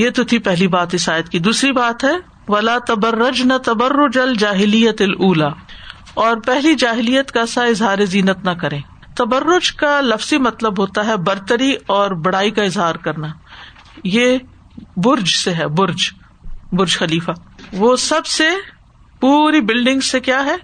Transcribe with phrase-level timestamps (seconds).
[0.00, 4.08] یہ تو تھی پہلی بات اس آیت کی۔ دوسری بات ہے، ولا تبرج نہ تبر
[4.08, 5.48] جل جاہلیت الا
[6.14, 8.78] اور پہلی جاہلیت کا سا اظہار زینت نہ کرے
[9.16, 13.26] تبرج کا لفظی مطلب ہوتا ہے برتری اور بڑائی کا اظہار کرنا۔
[14.04, 14.38] یہ
[14.96, 16.10] برج سے ہے، برج
[16.72, 17.30] برج خلیفہ۔
[17.72, 18.44] وہ سب سے
[19.20, 20.56] پوری بلڈنگ سے کیا ہے؟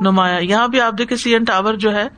[0.00, 2.08] نمایاں۔ یہاں بھی آپ دیکھیں سی این ٹاور جو ہے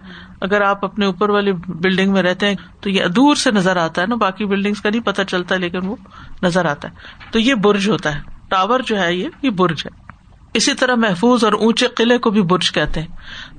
[0.41, 4.03] اگر آپ اپنے اوپر والی بلڈنگ میں رہتے ہیں تو یہ دور سے نظر آتا
[4.03, 5.97] ہے نا، باقی بلڈنگ کا نہیں پتا چلتا لیکن وہ
[6.43, 6.95] نظر آتا ہے۔
[7.31, 10.07] تو یہ برج ہوتا ہے۔ ٹاور جو ہے یہ یہ برج ہے۔
[10.55, 13.09] اسی طرح محفوظ اور اونچے قلعے کو بھی برج کہتے ہیں۔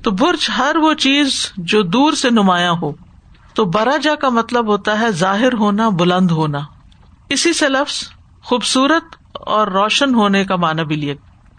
[0.03, 2.91] تو برج ہر وہ چیز جو دور سے نمایاں ہو۔
[3.53, 6.59] تو برا جا کا مطلب ہوتا ہے ظاہر ہونا، بلند ہونا۔
[7.29, 8.09] اسی سے لفظ
[8.43, 11.13] خوبصورت اور روشن ہونے کا معنی بھی لیا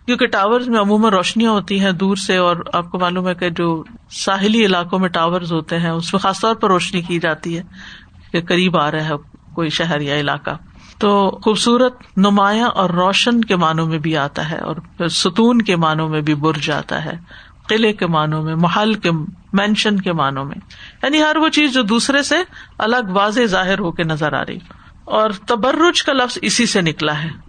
[0.08, 3.50] کیونکہ ٹاور میں عموماً روشنیاں ہوتی ہیں دور سے اور آپ کو معلوم ہے کہ
[3.50, 7.58] جو ساحلی علاقوں میں ٹاور ہوتے ہیں، اس میں خاص طور پر روشنی کی جاتی
[7.58, 7.62] ہے
[8.32, 9.14] کہ قریب آ رہا ہے
[9.54, 10.50] کوئی شہر یا علاقہ۔
[10.98, 16.09] تو خوبصورت نمایاں اور روشن کے معنوں میں بھی آتا ہے اور ستون کے معنوں
[16.09, 17.15] میں بھی برج آتا ہے،
[17.68, 19.10] قلعے کے معنوں میں، محل کے
[19.52, 20.56] مینشن کے معنوں میں۔
[21.02, 22.37] یعنی ہر وہ چیز جو دوسرے سے
[22.78, 24.59] الگ واضح ظاہر ہو کے نظر آ رہی۔
[25.04, 27.48] اور تبرج کا لفظ اسی سے نکلا ہے۔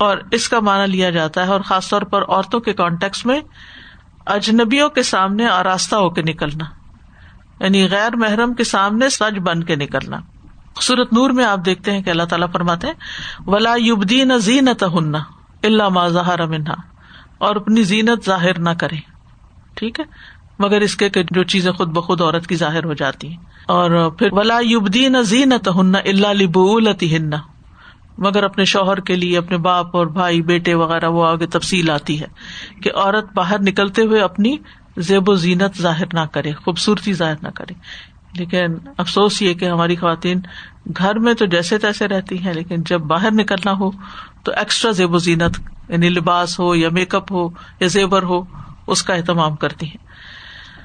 [0.00, 3.40] اور اس کا مانا لیا جاتا ہے اور خاص طور پر عورتوں کے کانٹیکس میں
[4.26, 6.64] اجنبیوں کے سامنے آراستہ ہو کے نکلنا۔
[7.64, 10.16] یعنی غیر محرم کے سامنے سج بن کے نکلنا۔
[10.80, 12.94] سورت نور میں آپ دیکھتے ہیں کہ اللہ تعالیٰ فرماتے ہیں،
[13.46, 15.18] ولا یوبدین زینت ہننا
[15.62, 16.74] اللہ ما ظاہر منہا
[17.38, 18.96] اور اپنی زینت ظاہر نہ کرے
[19.74, 20.04] ٹھیک ہے؟
[20.58, 24.28] مگر اس کے جو چیزیں خود بخود عورت کی ظاہر ہو جاتی ہیں۔ اور پھر،
[24.32, 27.36] ولا یوبدین زینت ہننا اللہ لبولتی ہننا
[28.20, 32.20] مگر اپنے شوہر کے لیے اپنے باپ اور بھائی، بیٹے وغیرہ وہ آگے تفصیل آتی
[32.20, 32.26] ہے
[32.82, 34.56] کہ عورت باہر نکلتے ہوئے اپنی
[34.96, 37.74] زیب و زینت ظاہر نہ کرے، خوبصورتی ظاہر نہ کرے۔
[38.36, 38.66] لیکن
[38.98, 40.40] افسوس یہ کہ ہماری خواتین
[40.98, 43.90] گھر میں تو جیسے تیسے رہتی ہیں، لیکن جب باہر نکلنا ہو
[44.42, 47.48] تو ایکسٹرا زیب و زینت یعنی لباس ہو یا میک اپ ہو
[47.80, 48.42] یا زیور ہو،
[48.86, 50.06] اس کا اہتمام کرتی ہیں۔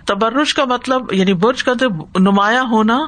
[0.06, 1.72] تبرج کا مطلب یعنی برج کا
[2.20, 3.00] نمایاں ہونا،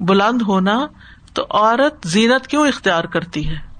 [0.00, 0.86] بلند ہونا،
[1.34, 3.75] تو عورت زینت کیوں اختیار کرتی ہے؟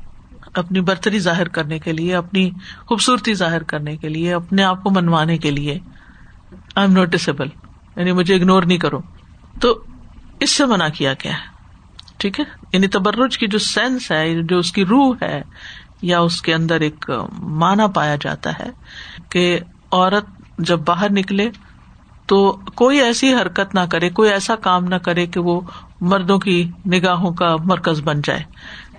[0.58, 2.50] اپنی برتری ظاہر کرنے کے لیے، اپنی
[2.86, 5.78] خوبصورتی ظاہر کرنے کے لیے، اپنے آپ کو منوانے کے لیے۔
[6.74, 7.46] آئی ایم نوٹسبل
[7.96, 9.00] یعنی مجھے اگنور نہیں کرو۔
[9.60, 9.82] تو
[10.40, 11.56] اس سے منع کیا گیا ہے؟
[12.16, 15.42] ٹھیک ہے؟ یعنی تبرج کی جو سینس ہے، جو اس کی روح ہے،
[16.02, 18.70] یا اس کے اندر ایک مانا پایا جاتا ہے
[19.28, 19.60] کہ
[19.92, 20.24] عورت
[20.58, 21.50] جب باہر نکلے
[22.26, 25.60] تو کوئی ایسی حرکت نہ کرے، کوئی ایسا کام نہ کرے کہ وہ
[26.00, 28.42] مردوں کی نگاہوں کا مرکز بن جائے۔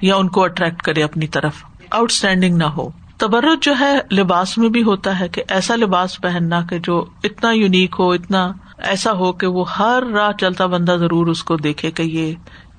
[0.02, 1.56] یا ان کو اٹریکٹ کرے اپنی طرف۔
[1.92, 6.22] آؤٹ اسٹینڈنگ نہ ہو۔ تبرج جو ہے لباس میں بھی ہوتا ہے کہ ایسا لباس
[6.22, 10.98] پہننا کہ جو اتنا یونیک ہو، اتنا ایسا ہو کہ وہ ہر راہ چلتا بندہ
[11.00, 12.34] ضرور اس کو دیکھے کہ یہ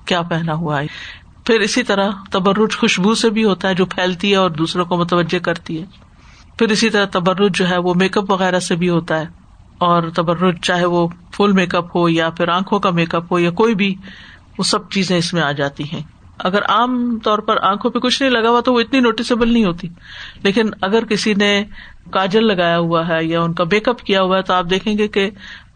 [0.05, 0.87] کیا پہنا ہوا ہے۔
[1.45, 4.97] پھر اسی طرح تبرج خوشبو سے بھی ہوتا ہے جو پھیلتی ہے اور دوسروں کو
[4.97, 5.85] متوجہ کرتی ہے۔
[6.57, 9.25] پھر اسی طرح تبرج جو ہے وہ میک اپ وغیرہ سے بھی ہوتا ہے۔
[9.77, 11.07] اور تبرج چاہے وہ
[11.37, 13.95] فل میک اپ ہو یا پھر آنکھوں کا میک اپ ہو یا کوئی بھی،
[14.57, 18.21] وہ سب چیزیں اس میں آ جاتی ہیں۔ اگر عام طور پر آنکھوں پہ کچھ
[18.21, 19.87] نہیں لگا ہوا تو وہ اتنی نوٹسبل نہیں ہوتی۔
[20.43, 21.63] لیکن اگر کسی نے
[22.11, 24.97] کاجل لگایا ہوا ہے یا ان کا بیک اپ کیا ہوا ہے تو آپ دیکھیں
[24.97, 25.29] گے کہ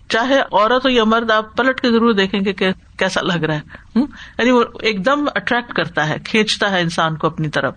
[0.09, 3.55] چاہے عورت ہو یا مرد، آپ پلٹ کے ضرور دیکھیں گے کہ کیسا لگ رہا
[3.55, 3.61] ہے۔
[3.95, 7.73] یعنی وہ ایک دم اٹریکٹ کرتا ہے، کھینچتا ہے انسان کو اپنی طرف۔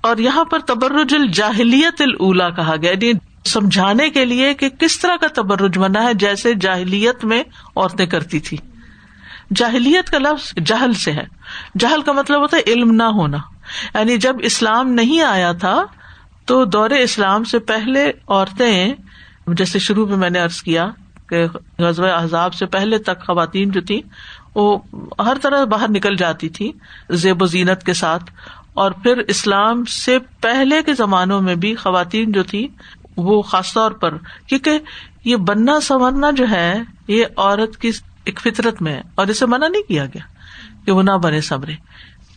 [0.00, 3.12] اور یہاں پر تبرج الجاہلیت الا کہا گیا یعنی
[3.44, 7.44] سمجھانے کے لیے کہ کس طرح کا تبرج بنا ہے جیسے جاہلیت میں
[7.76, 8.56] عورتیں کرتی تھی
[9.54, 11.24] جاہلیت کا لفظ جہل سے ہے۔
[11.78, 13.36] جہل کا مطلب ہوتا ہے علم نہ ہونا۔
[13.94, 15.84] یعنی جب اسلام نہیں آیا تھا،
[16.44, 18.94] تو دور اسلام سے پہلے عورتیں،
[19.46, 20.90] جیسے شروع میں میں نے ارض کیا
[21.28, 21.44] کہ
[21.78, 24.00] غزب احزاب سے پہلے تک خواتین جو تھی
[24.54, 24.78] وہ
[25.24, 26.72] ہر طرح باہر نکل جاتی تھی
[27.10, 28.24] زیب و زینت کے ساتھ۔
[28.74, 32.68] اور پھر اسلام سے پہلے کے زمانوں میں بھی خواتین جو تھی
[33.16, 34.14] وہ خاص طور پر،
[34.46, 34.78] کیونکہ
[35.24, 37.90] یہ بننا سنورنا جو ہے، یہ عورت کی
[38.24, 40.22] ایک فطرت میں ہے۔ اور اسے منع نہیں کیا گیا
[40.84, 41.72] کہ وہ نہ بنے سمرے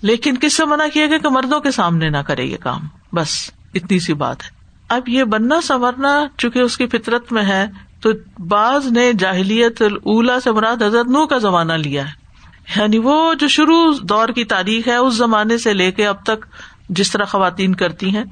[0.02, 3.52] لیکن کس سے منع کیا گیا کہ مردوں کے سامنے نہ کرے یہ کام؟ بس
[3.74, 4.50] اتنی سی بات ہے۔
[4.90, 7.68] اب یہ بننا، سنورنا، چونکہ اس کی فطرت میں ہے،
[8.02, 8.10] تو
[8.48, 12.14] بعض نے جاہلیت اولا سے مراد حضرت نو کا زمانہ لیا ہے۔
[12.80, 16.46] یعنی وہ جو شروع دور کی تاریخ ہے، اس زمانے سے لے کے اب تک
[16.90, 18.24] جس طرح خواتین کرتی ہیں،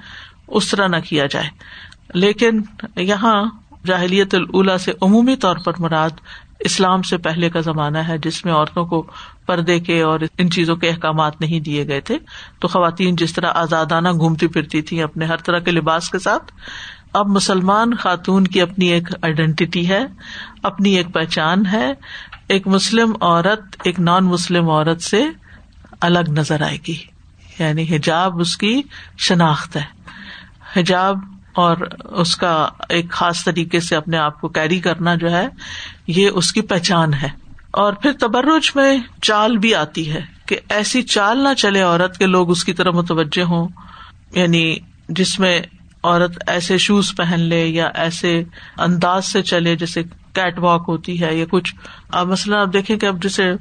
[0.47, 1.49] اس طرح نہ کیا جائے۔
[2.13, 2.61] لیکن
[2.95, 3.43] یہاں
[3.85, 6.09] جاہلیت الا سے عمومی طور پر مراد
[6.59, 9.07] اسلام سے پہلے کا زمانہ ہے جس میں عورتوں کو
[9.45, 12.17] پردے کے اور ان چیزوں کے احکامات نہیں دیے گئے تھے۔
[12.59, 16.51] تو خواتین جس طرح آزادانہ گھومتی پھرتی تھی اپنے ہر طرح کے لباس کے ساتھ،
[17.13, 20.05] اب مسلمان خاتون کی اپنی ایک آئیڈینٹی ہے،
[20.63, 21.93] اپنی ایک پہچان ہے۔
[22.47, 25.23] ایک مسلم عورت، ایک نان مسلم عورت سے
[26.01, 26.97] الگ نظر آئے گی۔
[27.59, 28.81] یعنی حجاب اس کی
[29.17, 29.83] شناخت ہے۔
[30.75, 31.17] حجاب
[31.55, 35.47] اور اس کا ایک خاص طریقے سے اپنے آپ کو کیری کرنا جو ہے،
[36.07, 37.27] یہ اس کی پہچان ہے۔
[37.71, 42.25] اور پھر تبرج میں چال بھی آتی ہے کہ ایسی چال نہ چلے عورت کے
[42.25, 43.67] لوگ اس کی طرح متوجہ ہوں۔
[44.31, 44.75] یعنی
[45.09, 45.61] جس میں
[46.03, 48.43] عورت ایسے شوز پہن لے یا ایسے
[48.77, 50.03] انداز سے چلے جیسے
[50.35, 51.75] کیٹ واک ہوتی ہے یا کچھ۔
[52.11, 53.51] اب مثلاً آپ دیکھیں کہ اب جیسے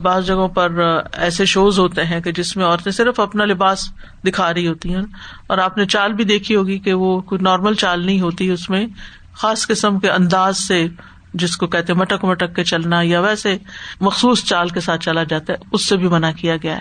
[0.00, 0.72] بعض جگہوں پر
[1.12, 3.88] ایسے شوز ہوتے ہیں کہ جس میں عورتیں صرف اپنا لباس
[4.26, 5.02] دکھا رہی ہوتی ہیں۔
[5.46, 8.70] اور آپ نے چال بھی دیکھی ہوگی کہ وہ کوئی نارمل چال نہیں ہوتی اس
[8.70, 8.86] میں۔
[9.32, 10.86] خاص قسم کے انداز سے
[11.34, 13.58] جس کو کہتے مٹک مٹک کے چلنا یا ویسے
[14.00, 16.80] مخصوص چال کے ساتھ چلا جاتا ہے، اس سے بھی منع کیا گیا ہے۔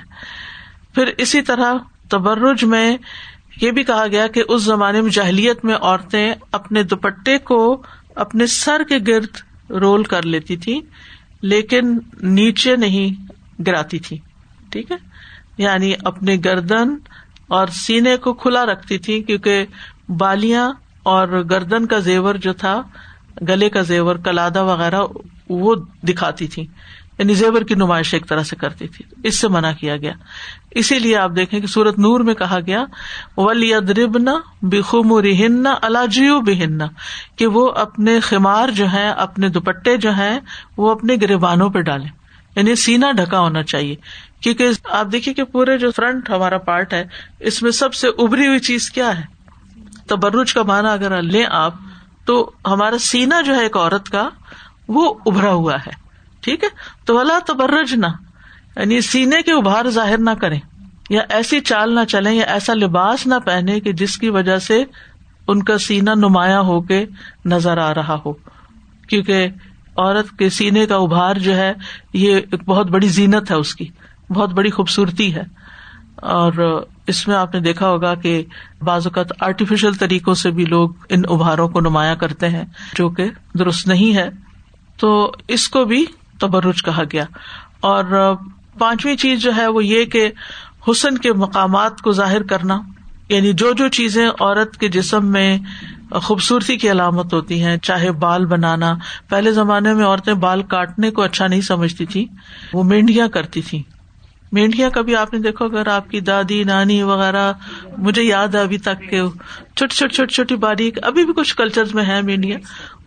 [0.95, 1.73] پھر اسی طرح
[2.09, 2.97] تبرج میں
[3.61, 7.83] یہ بھی کہا گیا کہ اس زمانے میں جہلیت میں عورتیں اپنے دوپٹے کو
[8.15, 9.27] اپنے سر کے گرد
[9.69, 10.81] رول کر لیتی تھی،
[11.41, 13.31] لیکن نیچے نہیں
[13.67, 14.17] گراتی تھی،
[14.69, 14.97] ٹھیک ہے؟
[15.57, 16.95] یعنی اپنے گردن
[17.47, 19.65] اور سینے کو کھلا رکھتی تھی، کیونکہ
[20.09, 20.71] بالیاں
[21.03, 22.81] اور گردن کا زیور جو تھا،
[23.49, 25.01] گلے کا زیور، کلادہ وغیرہ،
[25.49, 26.67] وہ دکھاتی تھی۔
[27.17, 30.13] یعنی زیور کی نمائش ایک طرح سے کرتی تھی۔ اس سے منع کیا گیا۔
[30.71, 32.85] اسی لیے آپ دیکھیں کہ سورت نور میں کہا گیا
[33.37, 33.73] ولی
[34.61, 36.87] بخم رہن الاجیو بہننا
[37.35, 40.39] کہ وہ اپنے خمار جو ہے اپنے دوپٹے جو ہیں،
[40.77, 42.07] وہ اپنے گریبانوں پہ ڈالے
[42.55, 43.95] یعنی سینا ڈھکا ہونا چاہیے۔
[44.39, 47.03] کیونکہ آپ دیکھیے کہ پورے جو فرنٹ ہمارا پارٹ ہے،
[47.39, 49.23] اس میں سب سے ابری ہوئی چیز کیا ہے؟
[50.07, 51.73] تبرج کا مانا اگر لیں آپ،
[52.25, 54.29] تو ہمارا سینا جو ہے ایک عورت کا،
[54.87, 56.02] وہ ابھرا ہوا ہے۔
[56.43, 56.69] ٹھیک ہے؟
[57.05, 58.07] تو اللہ تبرج نہ
[58.75, 60.55] یعنی سینے کے ابھار ظاہر نہ کرے
[61.09, 64.83] یا ایسی چال نہ چلے یا ایسا لباس نہ پہنے کہ جس کی وجہ سے
[65.47, 67.05] ان کا سینا نمایاں ہو کے
[67.45, 68.33] نظر آ رہا ہو۔
[69.09, 69.47] کیونکہ
[69.97, 71.73] عورت کے سینے کا ابھار جو ہے،
[72.13, 73.87] یہ ایک بہت بڑی زینت ہے اس کی،
[74.29, 75.43] بہت بڑی خوبصورتی ہے۔
[76.15, 78.43] اور اس میں آپ نے دیکھا ہوگا کہ
[78.81, 82.63] بعض اوقات آرٹیفیشل طریقوں سے بھی لوگ ان ابھاروں کو نمایاں کرتے ہیں،
[82.95, 84.29] جو کہ درست نہیں ہے۔
[84.97, 86.05] تو اس کو بھی
[86.43, 87.25] تبرج کہا گیا۔
[87.79, 88.35] اور
[88.79, 90.31] پانچویں چیز جو ہے وہ یہ کہ
[90.87, 92.81] حسن کے مقامات کو ظاہر کرنا
[93.29, 95.57] یعنی جو جو چیزیں عورت کے جسم میں
[96.21, 98.93] خوبصورتی کی علامت ہوتی ہیں، چاہے بال بنانا،
[99.29, 102.25] پہلے زمانے میں عورتیں بال کاٹنے کو اچھا نہیں سمجھتی تھی
[102.73, 103.81] وہ مینڈیاں کرتی تھی
[104.51, 107.51] مینڈیاں کبھی آپ نے دیکھو اگر آپ کی دادی، نانی وغیرہ،
[107.97, 109.21] مجھے یاد ہے ابھی تک کہ
[109.75, 112.57] چھوٹی چھوٹی چھوٹی چھوٹی باریک، ابھی بھی کچھ کلچر میں ہے مینڈیا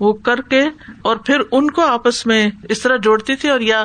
[0.01, 0.63] وہ کر کے
[1.03, 3.85] اور پھر ان کو آپس میں اس طرح جوڑتی تھی اور یا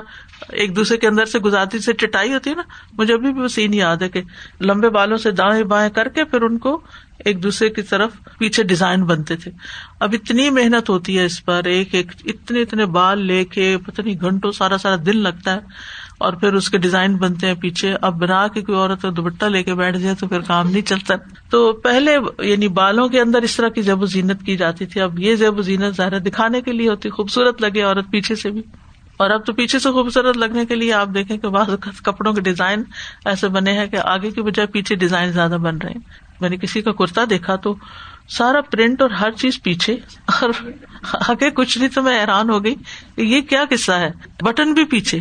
[0.49, 2.61] ایک دوسرے کے اندر سے گزارتی سے چٹائی ہوتی ہے نا،
[2.97, 4.21] مجھے ابھی بھی وہ سین یاد ہے کہ
[4.61, 6.81] لمبے بالوں سے دائیں بائیں کر کے پھر ان کو
[7.25, 9.51] ایک دوسرے کی طرف پیچھے ڈیزائن بنتے تھے۔
[9.99, 14.01] اب اتنی محنت ہوتی ہے اس پر، ایک ایک اتنے اتنے بال لے کے، پتہ
[14.01, 15.59] نہیں گھنٹوں سارا سارا دن لگتا ہے۔
[16.21, 19.63] اور پھر اس کے ڈیزائن بنتے ہیں پیچھے۔ اب بنا کے کوئی عورت دوپٹہ لے
[19.63, 21.15] کے بیٹھ جائے تو پھر کام نہیں چلتا۔
[21.49, 25.01] تو پہلے یعنی بالوں کے اندر اس طرح کی زیب و زینت کی جاتی تھی،
[25.01, 28.49] اب یہ زیب و زینت ظاہر دکھانے کے لیے ہوتی، خوبصورت لگے عورت پیچھے سے
[28.49, 28.61] بھی۔
[29.17, 31.69] اور اب تو پیچھے سے خوبصورت لگنے کے لیے آپ دیکھیں کہ بعض
[32.03, 32.83] کپڑوں کے ڈیزائن
[33.25, 35.99] ایسے بنے ہیں کہ آگے کی بجائے پیچھے ڈیزائن زیادہ بن رہے ہیں۔
[36.41, 37.75] میں نے کسی کا کرتا دیکھا تو
[38.29, 39.93] سارا پرنٹ اور ہر چیز پیچھے۔
[40.41, 40.49] اور
[41.13, 42.75] آگے کچھ نہیں تو میں حیران ہو گئی
[43.17, 45.19] یہ کیا قصہ ہے۔ بٹن بھی پیچھے۔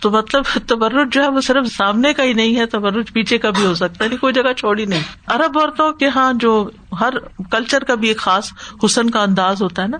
[0.00, 3.50] تو مطلب تبرج جو ہے وہ صرف سامنے کا ہی نہیں ہے، تبرج پیچھے کا
[3.50, 6.70] بھی ہو سکتا ہے یعنی کوئی جگہ چھوڑی نہیں۔ ارب عورتوں کے ہاں جو
[7.00, 7.14] ہر
[7.50, 8.52] کلچر کا بھی ایک خاص
[8.84, 9.96] حسن کا انداز ہوتا ہے نا،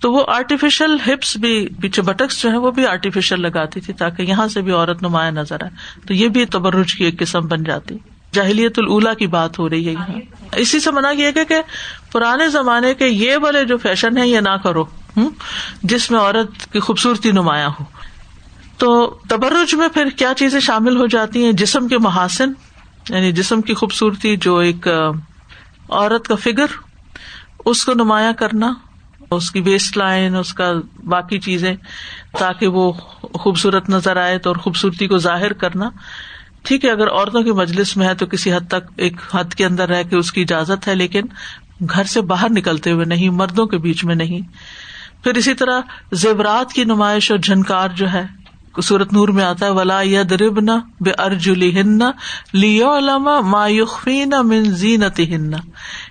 [0.00, 4.22] تو وہ آرٹیفیشل ہپس بھی پیچھے بٹکس جو ہے وہ بھی آرٹیفیشل لگاتی تھی تاکہ
[4.22, 7.64] یہاں سے بھی عورت نمایاں نظر آئے۔ تو یہ بھی تبرج کی ایک قسم بن
[7.64, 7.96] جاتی۔
[8.32, 10.06] جاہلیت الا کی بات ہو رہی ہے یہاں۔
[10.56, 11.54] اسی سے منع کیا کہ
[12.12, 14.84] پرانے زمانے کے یہ والے جو فیشن ہے یہ نہ کرو۔
[15.82, 17.84] جس میں عورت کی خوبصورتی نمایاں ہو۔
[18.78, 22.52] تو تبرج میں پھر کیا چیزیں شامل ہو جاتی ہیں؟ جسم کے محاسن
[23.08, 24.88] یعنی جسم کی خوبصورتی جو ایک
[25.88, 26.66] عورت کا فگر
[27.64, 28.72] اس کو نمایاں کرنا،
[29.30, 30.72] اس کی ویسٹ لائن اس کا
[31.04, 31.74] باقی چیزیں،
[32.38, 32.92] تاکہ وہ
[33.34, 35.88] خوبصورت نظر آئے تو اور خوبصورتی کو ظاہر کرنا۔
[36.62, 39.66] ٹھیک ہے، اگر عورتوں کی مجلس میں ہے تو کسی حد تک ایک حد کے
[39.66, 41.24] اندر رہ کے اس کی اجازت ہے، لیکن
[41.94, 44.40] گھر سے باہر نکلتے ہوئے نہیں، مردوں کے بیچ میں نہیں۔
[45.24, 45.80] پھر اسی طرح
[46.12, 48.26] زیورات کی نمائش اور جھنکار جو ہے
[48.82, 50.42] سورت نور میں آتا ہے، ولا ید
[51.00, 51.98] بے ارجلی ہن
[52.52, 55.50] لیو علما مایوخین من زینت ہن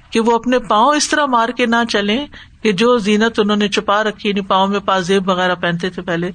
[0.09, 2.25] کہ وہ اپنے پاؤں اس طرح مار کے نہ چلے
[2.63, 6.31] کہ جو زینت انہوں نے چھپا رکھی یعنی پاؤں میں پازیب وغیرہ پہنتے تھے پہلے،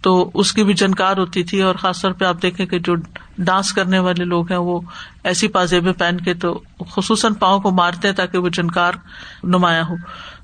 [0.00, 2.94] تو اس کی بھی جنکار ہوتی تھی۔ اور خاص طور پہ آپ دیکھیں کہ جو
[3.38, 4.80] ڈانس کرنے والے لوگ ہیں، وہ
[5.24, 8.92] ایسی پازیبیں پہن کے تو خصوصاً پاؤں کو مارتے ہیں تاکہ وہ جنکار
[9.44, 9.94] نمایاں ہو۔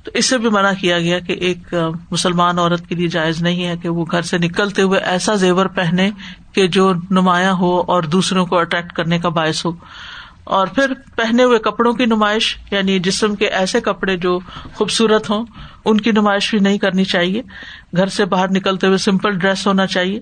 [0.03, 1.75] تو اس سے بھی منع کیا گیا کہ ایک
[2.11, 5.67] مسلمان عورت کے لیے جائز نہیں ہے کہ وہ گھر سے نکلتے ہوئے ایسا زیور
[5.67, 6.11] پہنے
[6.53, 9.71] کہ جو نمایاں ہو اور دوسروں کو اٹریکٹ کرنے کا باعث ہو۔
[10.45, 14.39] اور پھر پہنے ہوئے کپڑوں کی نمائش یعنی جسم کے ایسے کپڑے جو
[14.75, 15.47] خوبصورت ہوں،
[15.85, 17.43] ان کی نمائش بھی نہیں کرنی چاہیے۔
[17.97, 20.21] گھر سے باہر نکلتے ہوئے سمپل ڈریس ہونا چاہیے۔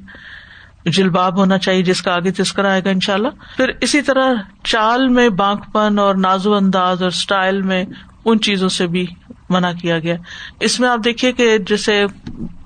[0.84, 4.32] جلباب ہونا چاہیے جس کا آگے تذکر آئے گا ان شاء اللہ پھر اسی طرح
[4.64, 7.84] چال میں بانک پن اور نازو انداز اور اسٹائل میں
[8.24, 9.06] ان چیزوں سے بھی
[9.50, 10.14] منع کیا گیا۔
[10.60, 12.04] اس میں آپ دیکھیے کہ جیسے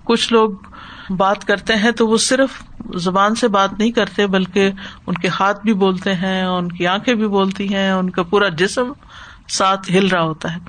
[0.05, 0.50] کچھ لوگ
[1.11, 2.62] بات کرتے ہیں تو وہ صرف
[2.95, 4.71] زبان سے بات نہیں کرتے، بلکہ
[5.07, 8.49] ان کے ہاتھ بھی بولتے ہیں، ان کی آنکھیں بھی بولتی ہیں، ان کا پورا
[8.49, 8.93] جسم
[9.49, 10.61] ساتھ ہل رہا ہوتا ہے۔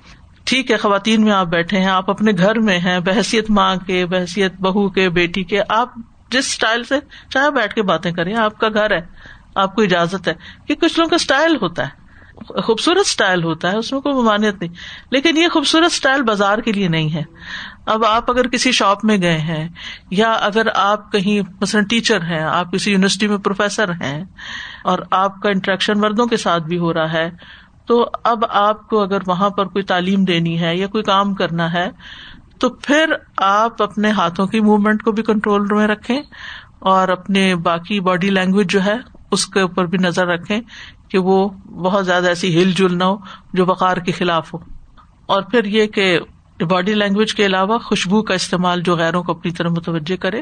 [0.44, 4.06] ٹھیک ہے، خواتین میں آپ بیٹھے ہیں، آپ اپنے گھر میں ہیں، بحثیت ماں کے،
[4.06, 5.96] بحثیت بہو کے، بیٹی کے، آپ
[6.30, 9.02] جس اسٹائل سے چاہے بیٹھ کے باتیں کریں، آپ کا گھر ہے،
[9.56, 10.34] آپ کو اجازت ہے
[10.68, 12.05] کہ کچھ لوگوں کا اسٹائل ہوتا ہے۔
[12.38, 14.74] خوبصورت اسٹائل ہوتا ہے، اس میں کوئی ممانعت نہیں۔
[15.12, 17.24] لیکن یہ خوبصورت اسٹائل بازار کے لیے نہیں ہے۔
[17.86, 19.68] اب آپ اگر کسی شاپ میں گئے ہیں،
[20.12, 24.24] یا اگر آپ کہیں مثلاً ٹیچر ہیں، آپ کسی یونیورسٹی میں پروفیسر ہیں،
[24.84, 27.30] اور آپ کا انٹریکشن مردوں کے ساتھ بھی ہو رہا ہے،
[27.86, 31.72] تو اب آپ کو اگر وہاں پر کوئی تعلیم دینی ہے یا کوئی کام کرنا
[31.74, 31.90] ہے،
[32.60, 36.22] تو پھر آپ اپنے ہاتھوں کی موومینٹ کو بھی کنٹرول میں رکھیں،
[36.80, 38.96] اور اپنے باقی باڈی لینگویج جو ہے،
[39.32, 40.60] اس کے اوپر بھی نظر رکھیں
[41.10, 43.18] کہ وہ بہت زیادہ ایسی ہل جل نہ ہو
[43.54, 44.60] جو بقار کے خلاف ہو۔
[45.26, 46.20] اور پھر یہ کہ
[46.70, 50.42] باڈی لینگویج کے علاوہ خوشبو کا استعمال جو غیروں کو اپنی طرح متوجہ کرے،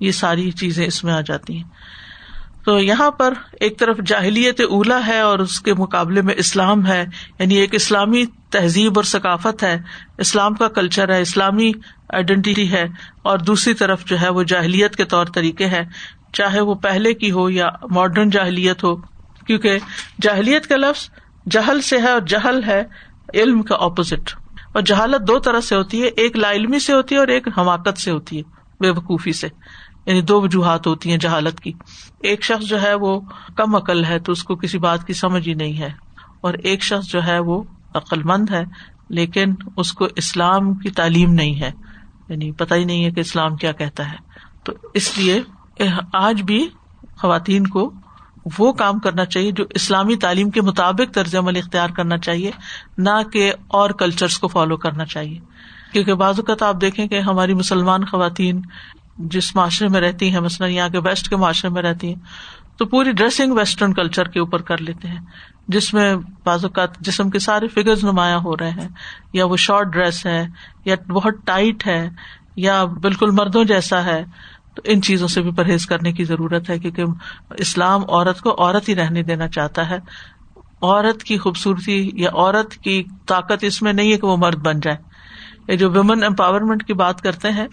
[0.00, 1.64] یہ ساری چیزیں اس میں آ جاتی ہیں۔
[2.64, 7.04] تو یہاں پر ایک طرف جاہلیت اولا ہے اور اس کے مقابلے میں اسلام ہے
[7.38, 9.82] یعنی ایک اسلامی تہذیب اور ثقافت ہے۔
[10.18, 11.72] اسلام کا کلچر ہے، اسلامی
[12.08, 12.84] آئیڈینٹی ہے۔
[13.22, 15.84] اور دوسری طرف جو ہے وہ جاہلیت کے طور طریقے ہیں،
[16.32, 19.15] چاہے وہ پہلے کی ہو یا ماڈرن جاہلیت ہو۔
[19.46, 19.78] کیونکہ
[20.22, 21.08] جاہلیت کا لفظ
[21.50, 22.82] جہل سے ہے اور جہل ہے
[23.34, 24.34] علم کا اپوزٹ
[24.74, 27.48] اور جہالت دو طرح سے ہوتی ہے، ایک لا علمی سے ہوتی ہے اور ایک
[27.58, 28.42] حماقت سے ہوتی ہے،
[28.80, 29.48] بے وقوفی سے.
[30.06, 31.72] یعنی دو وجوہات ہوتی ہیں جہالت کی.
[32.22, 33.18] ایک شخص جو ہے وہ
[33.56, 35.90] کم عقل ہے تو اس کو کسی بات کی سمجھ ہی نہیں ہے،
[36.40, 37.62] اور ایک شخص جو ہے وہ
[37.94, 38.62] عقل مند ہے،
[39.10, 41.70] لیکن اس کو اسلام کی تعلیم نہیں ہے.
[42.28, 44.16] یعنی پتہ ہی نہیں ہے کہ اسلام کیا کہتا ہے.
[44.64, 45.40] تو اس لیے
[46.14, 46.66] آج بھی
[47.18, 47.90] خواتین کو
[48.58, 52.50] وہ کام کرنا چاہیے جو اسلامی تعلیم کے مطابق طرز عمل اختیار کرنا چاہیے،
[52.98, 55.38] نہ کہ اور کلچرس کو فالو کرنا چاہیے۔
[55.92, 58.62] کیونکہ بعض اوقات آپ دیکھیں کہ ہماری مسلمان خواتین
[59.18, 62.14] جس معاشرے میں رہتی ہیں، مثلاً یہاں کے ویسٹ کے معاشرے میں رہتی ہیں،
[62.76, 65.20] تو پوری ڈریسنگ ویسٹرن کلچر کے اوپر کر لیتے ہیں۔
[65.68, 68.88] جس میں بعض اوقات جسم کے سارے فگر نمایاں ہو رہے ہیں،
[69.32, 70.46] یا وہ شارٹ ڈریس ہے،
[70.84, 72.10] یا بہت ٹائٹ ہے،
[72.56, 74.24] یا بالکل مردوں جیسا ہے۔
[74.76, 77.04] تو ان چیزوں سے بھی پرہیز کرنے کی ضرورت ہے، کیونکہ
[77.58, 79.98] اسلام عورت کو عورت ہی رہنے دینا چاہتا ہے۔
[80.82, 84.80] عورت کی خوبصورتی یا عورت کی طاقت اس میں نہیں ہے کہ وہ مرد بن
[84.80, 84.96] جائے۔
[85.68, 87.66] یہ جو ویمن امپاورمنٹ کی بات کرتے ہیں،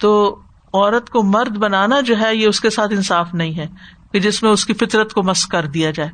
[0.00, 0.38] تو
[0.74, 3.66] عورت کو مرد بنانا جو ہے، یہ اس کے ساتھ انصاف نہیں ہے
[4.12, 6.10] کہ جس میں اس کی فطرت کو مس کر دیا جائے۔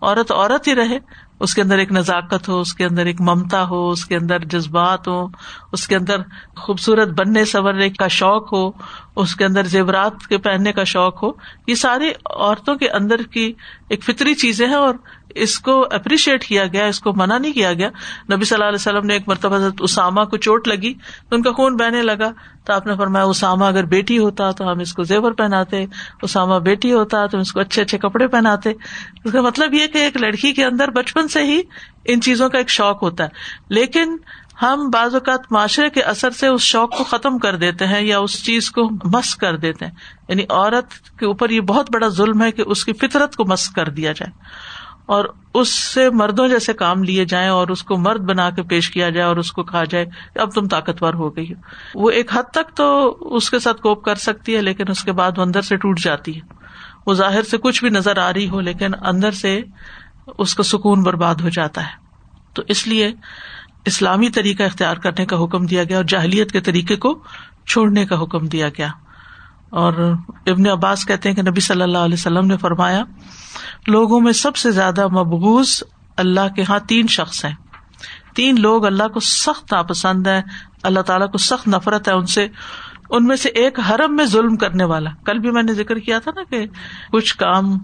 [0.00, 0.98] عورت عورت ہی رہے
[1.40, 4.38] اس کے اندر ایک نزاکت ہو، اس کے اندر ایک ممتا ہو، اس کے اندر
[4.38, 5.26] جذبات ہو
[5.72, 6.16] اس کے اندر
[6.56, 8.70] خوبصورت بننے سنورنے کا شوق ہو،
[9.16, 11.30] اس کے اندر زیورات کے پہننے کا شوق ہو۔
[11.66, 13.52] یہ ساری عورتوں کے اندر کی
[13.88, 14.94] ایک فطری چیزیں ہیں اور
[15.34, 17.88] اس کو اپریشیٹ کیا گیا، اس کو منع نہیں کیا گیا۔
[18.32, 20.94] نبی صلی اللہ علیہ وسلم نے ایک مرتبہ اسامہ کو چوٹ لگی
[21.28, 22.30] تو ان کا خون بہنے لگا۔
[22.64, 25.86] تو آپ نے فرمایا، اسامہ اگر بیٹی ہوتا تو ہم اس کو زیور پہناتے،
[26.22, 28.72] اسامہ بیٹی ہوتا تو ہم اس کو اچھے اچھے کپڑے پہناتے۔
[29.24, 31.60] اس کا مطلب یہ کہ ایک لڑکی کے اندر بچپن بچپن سے ہی
[32.04, 33.28] ان چیزوں کا ایک شوق ہوتا ہے۔
[33.68, 34.16] لیکن
[34.62, 38.18] ہم بعض اوقات معاشرے کے اثر سے اس شوق کو ختم کر دیتے ہیں یا
[38.18, 39.92] اس چیز کو مس کر دیتے ہیں۔
[40.28, 43.68] یعنی عورت کے اوپر یہ بہت بڑا ظلم ہے کہ اس کی فطرت کو مس
[43.68, 44.32] کر دیا جائے۔
[45.06, 48.90] اور اس سے مردوں جیسے کام لیے جائیں اور اس کو مرد بنا کے پیش
[48.90, 51.60] کیا جائے اور اس کو کہا جائے کہ اب تم طاقتور ہو گئی ہو۔
[52.02, 55.12] وہ ایک حد تک تو اس کے ساتھ کوپ کر سکتی ہے، لیکن اس کے
[55.12, 56.40] بعد وہ اندر سے ٹوٹ جاتی ہے۔
[57.06, 59.60] وہ ظاہر سے کچھ بھی نظر آ رہی ہو، لیکن اندر سے
[60.38, 62.06] اس کا سکون برباد ہو جاتا ہے۔
[62.54, 63.12] تو اس لیے
[63.84, 67.22] اسلامی طریقہ اختیار کرنے کا حکم دیا گیا اور جاہلیت کے طریقے کو
[67.66, 68.88] چھوڑنے کا حکم دیا گیا۔
[69.70, 70.14] اور
[70.46, 73.04] ابن عباس کہتے ہیں کہ نبی صلی اللہ علیہ وسلم نے فرمایا،
[73.86, 75.82] لوگوں میں سب سے زیادہ مبغوز
[76.16, 77.54] اللہ کے یہاں تین شخص ہیں۔
[78.34, 80.42] تین لوگ اللہ کو سخت ناپسند ہے
[80.82, 82.48] اللہ تعالیٰ کو سخت نفرت ہے ان سے۔
[83.10, 86.18] ان میں سے ایک حرم میں ظلم کرنے والا۔ کل بھی میں نے ذکر کیا
[86.18, 86.66] تھا نا کہ
[87.12, 87.78] کچھ کام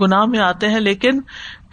[0.00, 1.20] گناہ میں آتے ہیں، لیکن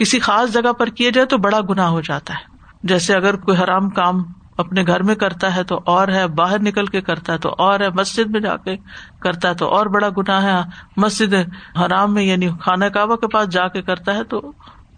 [0.01, 3.57] کسی خاص جگہ پر کیے جائے تو بڑا گنا ہو جاتا ہے۔ جیسے اگر کوئی
[3.57, 4.23] حرام کام
[4.57, 7.79] اپنے گھر میں کرتا ہے تو اور ہے، باہر نکل کے کرتا ہے تو اور
[7.79, 8.75] ہے، مسجد میں جا کے
[9.19, 11.33] کرتا ہے تو اور بڑا گناہ ہے۔ مسجد
[11.77, 14.51] حرام میں یعنی خانہ کعبہ کے پاس جا کے کرتا ہے تو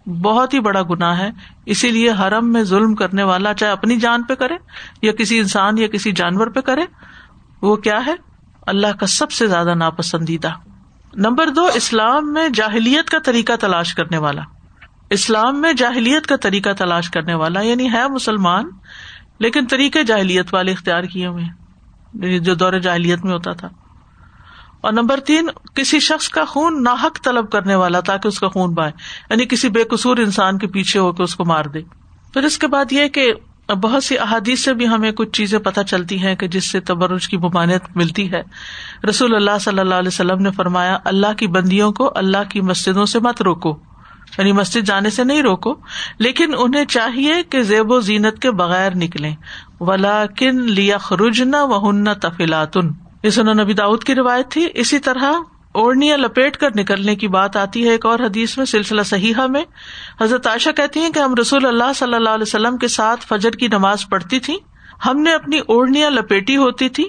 [0.06, 1.30] بہت ہی بڑا گناہ ہے۔
[1.66, 4.54] اسی لیے حرم میں ظلم کرنے والا چاہے اپنی جان پہ کرے
[5.02, 6.82] یا کسی انسان یا کسی جانور پہ کرے،
[7.62, 8.14] وہ کیا ہے؟
[8.66, 10.50] اللہ کا سب سے زیادہ ناپسندیدہ۔
[11.14, 14.42] نمبر دو، اسلام میں جاہلیت کا طریقہ تلاش کرنے والا۔
[15.14, 18.70] اسلام میں جاہلیت کا طریقہ تلاش کرنے والا یعنی ہے مسلمان،
[19.38, 23.68] لیکن طریقے جاہلیت والے اختیار کیے ہوئے جو دور جاہلیت میں ہوتا تھا۔
[24.80, 28.74] اور نمبر تین، کسی شخص کا خون ناحک طلب کرنے والا تاکہ اس کا خون
[28.74, 28.92] بائے
[29.30, 31.80] یعنی کسی بے قصور انسان کے پیچھے ہو کے اس کو مار دے۔
[32.32, 33.32] پھر اس کے بعد یہ کہ
[33.68, 37.28] بہت سی احادیث سے بھی ہمیں کچھ چیزیں پتہ چلتی ہیں کہ جس سے تبرج
[37.28, 38.42] کی ممانعت ملتی ہے۔
[39.08, 43.06] رسول اللہ صلی اللہ علیہ وسلم نے فرمایا، اللہ کی بندیوں کو اللہ کی مسجدوں
[43.06, 43.93] سے مت روکو۔
[44.38, 45.74] یعنی مسجد جانے سے نہیں روکو،
[46.18, 49.30] لیکن انہیں چاہیے کہ زیب و زینت کے بغیر نکلے
[49.80, 51.90] ولا کن لیا خرج نہ وہ
[52.22, 52.90] تفیلاتن
[53.22, 55.32] اس نبی داؤد کی روایت تھی۔ اسی طرح
[55.72, 59.64] اوڑھنیاں لپیٹ کر نکلنے کی بات آتی ہے ایک اور حدیث میں، سلسلہ صحیحہ میں۔
[60.20, 63.50] حضرت عائشہ کہتی ہیں کہ ہم رسول اللہ صلی اللہ علیہ وسلم کے ساتھ فجر
[63.50, 64.56] کی نماز پڑھتی تھی
[65.06, 67.08] ہم نے اپنی اوڑھنیاں لپیٹی ہوتی تھی۔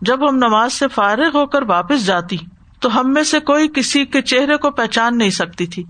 [0.00, 2.36] جب ہم نماز سے فارغ ہو کر واپس جاتی،
[2.80, 5.84] تو ہم میں سے کوئی کسی کے چہرے کو پہچان نہیں سکتی تھی۔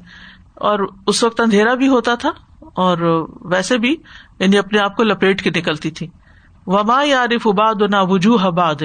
[0.63, 3.97] اور اس وقت اندھیرا بھی ہوتا تھا اور ویسے بھی
[4.39, 6.07] یعنی اپنے آپ کو لپیٹ کے نکلتی تھی۔
[6.67, 8.83] وما یارف اباد نہ وجوہ باد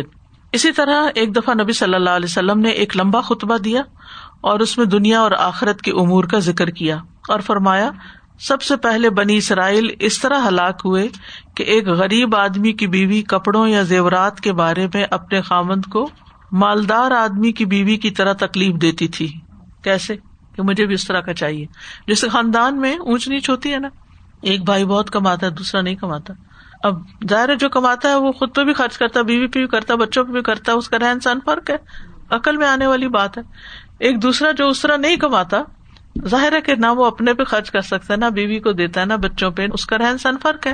[0.51, 3.81] اسی طرح ایک دفعہ نبی صلی اللہ علیہ وسلم نے ایک لمبا خطبہ دیا
[4.41, 6.97] اور اس میں دنیا اور آخرت کے امور کا ذکر کیا
[7.29, 7.91] اور فرمایا،
[8.39, 11.07] سب سے پہلے بنی اسرائیل اس طرح ہلاک ہوئے
[11.55, 16.09] کہ ایک غریب آدمی کی بیوی کپڑوں یا زیورات کے بارے میں اپنے خامند کو
[16.51, 19.27] مالدار آدمی کی بیوی کی طرح تکلیف دیتی تھی۔
[19.83, 20.15] کیسے؟
[20.57, 21.65] کہ مجھے بھی اس طرح کا چاہیے۔
[22.07, 23.87] جیسے خاندان میں اونچ نیچ ہوتی ہے نا،
[24.41, 26.33] ایک بھائی بہت کماتا ہے، دوسرا نہیں کماتا۔
[26.83, 29.67] اب ظاہر جو کماتا ہے وہ خود پہ بھی خرچ کرتا ہے، بیوی پہ بھی
[29.67, 31.75] کرتا ہے، بچوں پہ بھی کرتا ہے، اس کا رہن سہن فرق ہے۔
[32.29, 33.43] عقل میں آنے والی بات ہے۔
[33.99, 35.57] ایک دوسرا جو اس طرح نہیں کماتا،
[36.25, 39.01] ظاہر ہے کہ نہ وہ اپنے پہ خرچ کر سکتا ہے، نہ بیوی کو دیتا
[39.01, 40.73] ہے، نہ بچوں پہ، اس کا رہن سہن فرق ہے۔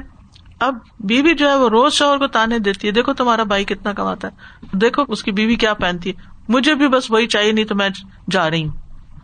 [0.59, 3.93] اب بیوی جو ہے وہ روز شوہر کو تانے دیتی ہے، دیکھو تمہارا بھائی کتنا
[3.93, 4.33] کماتا ہے۔
[4.77, 6.15] دیکھو اس کی بیوی کیا پہنتی ہے۔
[6.49, 7.89] مجھے بھی بس وہی چاہیے، نہیں تو میں
[8.31, 8.82] جا رہی ہوں۔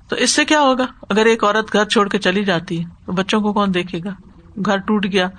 [0.09, 3.11] تو اس سے کیا ہوگا؟ اگر ایک عورت گھر چھوڑ کے چلی جاتی ہے، تو
[3.11, 4.09] بچوں کو کون دیکھے گا؟
[4.65, 5.29] گھر ٹوٹ گیا،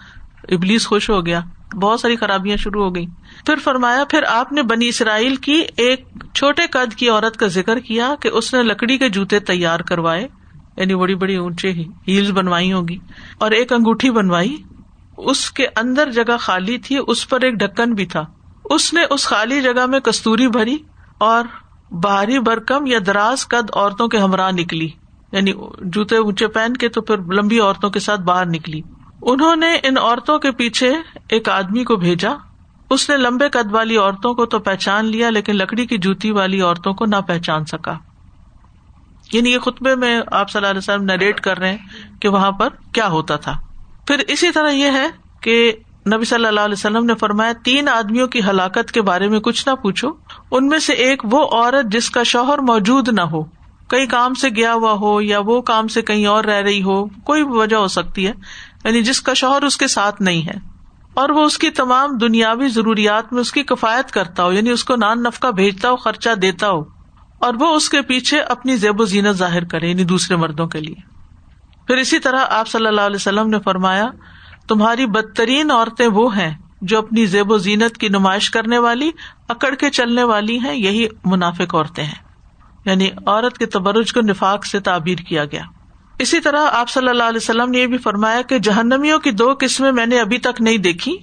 [0.49, 1.41] ابلیس خوش ہو گیا،
[1.83, 3.07] بہت ساری خرابیاں شروع ہو گئی
[3.47, 6.05] پھر فرمایا، پھر آپ نے بنی اسرائیل کی ایک
[6.35, 10.29] چھوٹے قد کی عورت کا ذکر کیا کہ اس نے لکڑی کے جوتے تیار کروائے۔
[10.77, 11.71] یعنی بڑی بڑی اونچے
[12.09, 12.99] ہیلز بنوائی ہوگی۔
[13.39, 14.57] اور ایک انگوٹھی بنوائی۔
[15.17, 18.27] اس کے اندر جگہ خالی تھی، اس پر ایک ڈھکن بھی تھا۔
[18.65, 20.77] اس نے اس خالی جگہ میں کستوری بھری
[21.19, 21.45] اور
[21.91, 24.89] باہری برکم یا دراز قد عورتوں کے ہمراہ نکلی۔
[25.33, 28.81] یعنی جوتے اونچے پہن کے تو پھر لمبی عورتوں کے ساتھ باہر نکلی۔
[29.23, 30.95] انہوں نے ان عورتوں کے پیچھے
[31.29, 32.31] ایک آدمی کو بھیجا۔
[32.91, 36.61] اس نے لمبے قد والی عورتوں کو تو پہچان لیا، لیکن لکڑی کی جوتی والی
[36.61, 37.99] عورتوں کو نہ پہچان سکا۔
[39.33, 41.79] یعنی یہ خطبے میں آپ صلی اللہ علیہ وسلم نریٹ کر رہے ہیں
[42.21, 43.59] کہ وہاں پر کیا ہوتا تھا۔
[44.07, 45.07] پھر اسی طرح یہ ہے
[45.41, 45.73] کہ
[46.15, 49.69] نبی صلی اللہ علیہ وسلم نے فرمایا، تین آدمیوں کی ہلاکت کے بارے میں کچھ
[49.69, 50.09] نہ پوچھو۔
[50.51, 53.43] ان میں سے ایک وہ عورت جس کا شوہر موجود نہ ہو۔
[53.89, 57.07] کئی کام سے گیا ہوا ہو یا وہ کام سے کہیں اور رہ رہی ہو،
[57.07, 58.33] کوئی وجہ ہو سکتی ہے۔
[58.85, 60.71] یعنی جس کا شوہر اس کے ساتھ نہیں ہے۔
[61.15, 64.85] اور وہ اس کی تمام دنیاوی ضروریات میں اس کی کفایت کرتا ہو یعنی اس
[64.85, 66.85] کو نان نفقہ بھیجتا ہو، خرچہ دیتا ہو۔
[67.39, 70.81] اور وہ اس کے پیچھے اپنی زیب و زینت ظاہر کرے یعنی دوسرے مردوں کے
[70.81, 70.95] لیے۔
[71.87, 74.07] پھر اسی طرح آپ صلی اللہ علیہ وسلم نے فرمایا
[74.71, 79.11] تمہاری بدترین عورتیں وہ ہیں جو اپنی زیب و زینت کی نمائش کرنے والی،
[79.49, 82.31] اکڑ کے چلنے والی ہیں، یہی منافق عورتیں ہیں۔
[82.85, 85.63] یعنی عورت کے تبرج کو نفاق سے تعبیر کیا گیا۔
[86.19, 89.55] اسی طرح آپ صلی اللہ علیہ وسلم نے یہ بھی فرمایا کہ جہنمیوں کی دو
[89.59, 91.19] قسمیں میں نے ابھی تک نہیں دیکھی۔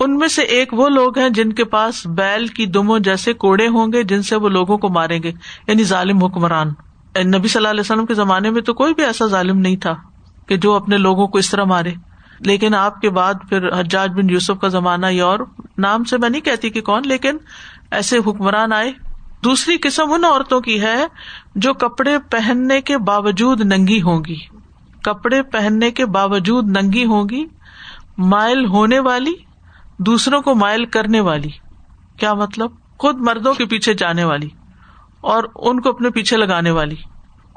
[0.00, 3.68] ان میں سے ایک وہ لوگ ہیں جن کے پاس بیل کی دموں جیسے کوڑے
[3.68, 5.32] ہوں گے، جن سے وہ لوگوں کو ماریں گے۔
[5.66, 6.68] یعنی ظالم حکمران۔
[7.16, 9.76] یعنی نبی صلی اللہ علیہ وسلم کے زمانے میں تو کوئی بھی ایسا ظالم نہیں
[9.76, 9.94] تھا
[10.46, 11.90] کہ جو اپنے لوگوں کو اس طرح مارے۔
[12.40, 15.38] لیکن آپ کے بعد پھر حجاج بن یوسف کا زمانہ یا اور
[15.78, 17.36] نام سے میں نہیں کہتی کہ کون، لیکن
[17.90, 18.92] ایسے حکمران آئے۔
[19.44, 21.06] دوسری قسم ان عورتوں کی ہے
[21.54, 24.36] جو کپڑے پہننے کے باوجود ننگی ہوگی
[25.04, 27.44] کپڑے پہننے کے باوجود ننگی ہوگی
[28.18, 29.34] مائل ہونے والی،
[29.98, 31.50] دوسروں کو مائل کرنے والی۔
[32.18, 34.48] کیا مطلب؟ خود مردوں کے پیچھے جانے والی
[35.20, 36.96] اور ان کو اپنے پیچھے لگانے والی۔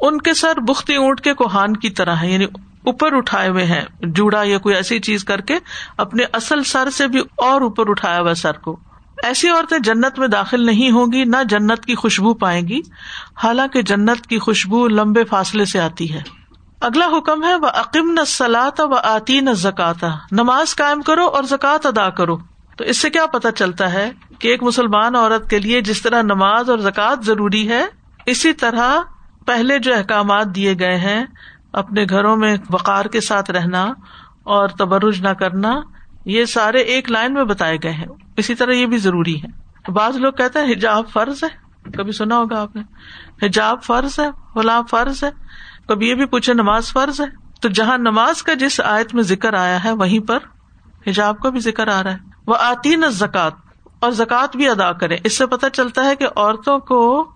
[0.02, 2.46] ان کے سر بختی اونٹ کے کوہان کی طرح ہے یعنی
[2.86, 5.58] اوپر اٹھائے ہوئے ہیں، جوڑا یا کوئی ایسی چیز کر کے
[5.98, 8.80] اپنے اصل سر سے بھی اور اوپر اٹھایا ہوا سر کو۔
[9.24, 12.82] ایسی عورتیں جنت میں داخل نہیں ہوں گی، نہ جنت کی خوشبو پائیں گی۔
[13.44, 16.22] حالانکہ جنت کی خوشبو لمبے فاصلے سے آتی ہے۔
[16.82, 21.44] اگلا حکم ہے وہ عقیم نہ سلاط و آتی نہ زکاتا نماز قائم کرو اور
[21.44, 22.38] زکوٰۃ ادا کرو۔
[22.78, 26.22] تو اس سے کیا پتا چلتا ہے کہ ایک مسلمان عورت کے لیے جس طرح
[26.22, 27.86] نماز اور زکوٰۃ ضروری ہے،
[28.26, 29.00] اسی طرح
[29.46, 31.26] پہلے جو احکامات دیے گئے ہیں
[31.74, 33.84] اپنے گھروں میں وقار کے ساتھ رہنا
[34.44, 35.82] اور تبرج نہ کرنا،
[36.26, 38.06] یہ سارے ایک لائن میں بتائے گئے ہیں۔
[38.38, 42.38] اسی طرح یہ بھی ضروری ہے۔ بعض لوگ کہتے ہیں، حجاب فرض ہے۔ کبھی سنا
[42.38, 42.82] ہوگا آپ نے۔
[43.46, 45.30] حجاب فرض ہے، غلام فرض ہے۔
[45.88, 47.26] کبھی یہ بھی پوچھے، نماز فرض ہے؟
[47.62, 50.40] تو جہاں نماز کا جس آیت میں ذکر آیا ہے، وہیں پر
[51.08, 53.54] حجاب کا بھی ذکر آ رہا ہے۔ وہ آتی نہ زکات
[54.00, 57.33] اور زکوٰۃ بھی ادا کرے اس سے پتہ چلتا ہے کہ عورتوں کو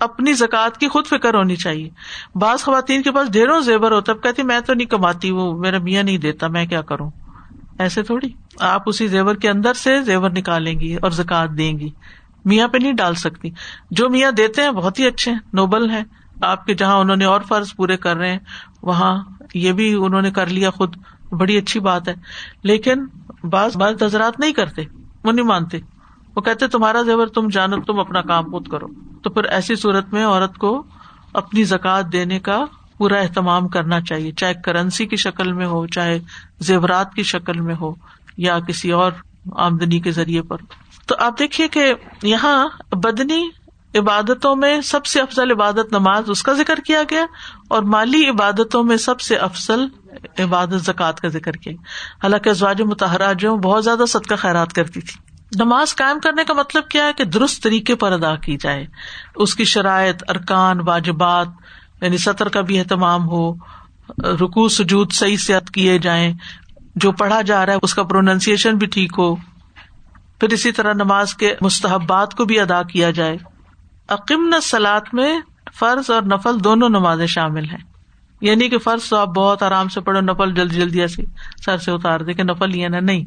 [0.00, 1.90] اپنی زکوٰۃ کی خود فکر ہونی چاہیے۔
[2.34, 6.02] بعض خواتین کے پاس ڈھیروں زیور ہوتا کہتی میں تو نہیں کماتی، وہ میرا میاں
[6.02, 7.10] نہیں دیتا، میں کیا کروں؟
[7.78, 8.28] ایسے تھوڑی۔
[8.60, 11.88] آپ اسی زیور کے اندر سے زیور نکالیں گی اور زکات دیں گی۔
[12.44, 13.50] میاں پہ نہیں ڈال سکتی۔
[13.90, 16.04] جو میاں دیتے ہیں، بہت ہی اچھے ہیں، نوبل ہیں۔
[16.42, 18.38] آپ کے جہاں انہوں نے اور فرض پورے کر رہے ہیں،
[18.82, 20.96] وہاں یہ بھی انہوں نے کر لیا، خود
[21.30, 22.14] بڑی اچھی بات ہے۔
[22.62, 23.06] لیکن
[23.44, 24.82] بعض بعض حضرات نہیں کرتے،
[25.24, 25.78] وہ نہیں مانتے۔
[26.36, 28.86] وہ کہتے تمہارا زیور تم جانو، تم اپنا کام خود کرو.
[29.22, 30.82] تو پھر ایسی صورت میں عورت کو
[31.32, 32.64] اپنی زکات دینے کا
[32.98, 36.18] پورا اہتمام کرنا چاہیے، چاہے کرنسی کی شکل میں ہو، چاہے
[36.60, 37.94] زیورات کی شکل میں ہو،
[38.36, 39.12] یا کسی اور
[39.56, 40.56] آمدنی کے ذریعے پر۔
[41.06, 43.48] تو آپ دیکھیے کہ یہاں بدنی
[43.98, 47.24] عبادتوں میں سب سے افضل عبادت نماز، اس کا ذکر کیا گیا،
[47.68, 49.86] اور مالی عبادتوں میں سب سے افضل
[50.38, 51.72] عبادت زکوٰۃ کا ذکر کیا۔
[52.22, 56.88] حالانکہ ازواج متحرہ جو بہت زیادہ صدقہ خیرات کرتی تھی نماز قائم کرنے کا مطلب
[56.88, 58.86] کیا ہے کہ درست طریقے پر ادا کی جائے۔
[59.36, 61.46] اس کی شرائط، ارکان، واجبات
[62.00, 63.54] یعنی سطر کا بھی اہتمام ہو
[64.18, 66.34] رکو سجود صحیح سے کیے جائیں،
[66.96, 69.36] جو پڑھا جا رہا ہے اس کا پروننسیشن بھی ٹھیک ہو۔
[70.40, 73.36] پھر اسی طرح نماز کے مستحبات کو بھی ادا کیا جائے۔
[74.08, 75.40] عقیم سلاد میں
[75.74, 77.84] فرض اور نفل دونوں نمازیں شامل ہیں۔
[78.40, 81.24] یعنی کہ فرض تو آپ بہت آرام سے پڑھو، نفل جلدی جلدی ایسی
[81.64, 83.24] سر سے اتار دے کہ نفل یہ نہیں۔